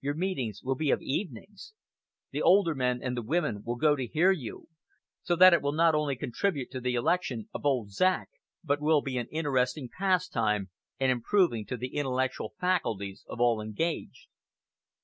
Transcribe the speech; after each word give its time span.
Your 0.00 0.14
meetings 0.14 0.64
will 0.64 0.74
be 0.74 0.90
of 0.90 1.00
evenings; 1.02 1.72
the 2.32 2.42
older 2.42 2.74
men, 2.74 2.98
and 3.00 3.16
the 3.16 3.22
women, 3.22 3.62
will 3.64 3.76
go 3.76 3.94
to 3.94 4.08
hear 4.08 4.32
you; 4.32 4.66
so 5.22 5.36
that 5.36 5.54
it 5.54 5.62
will 5.62 5.70
not 5.70 5.94
only 5.94 6.16
contribute 6.16 6.72
to 6.72 6.80
the 6.80 6.96
election 6.96 7.48
of 7.54 7.64
'Old 7.64 7.92
Zach,' 7.92 8.30
but 8.64 8.80
will 8.80 9.02
be 9.02 9.18
an 9.18 9.28
interesting 9.30 9.88
pastime, 9.96 10.70
and 10.98 11.12
improving 11.12 11.64
to 11.66 11.76
the 11.76 11.94
intellectual 11.94 12.54
faculties 12.58 13.24
of 13.28 13.40
all 13.40 13.60
engaged." 13.60 14.26